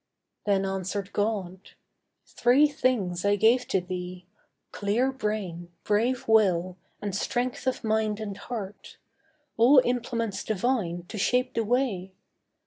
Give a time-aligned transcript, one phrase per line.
[0.47, 1.59] Then answered God:
[2.25, 4.25] 'Three things I gave to thee—
[4.71, 8.97] Clear brain, brave will, and strength of mind and heart,
[9.57, 12.13] All implements divine, to shape the way.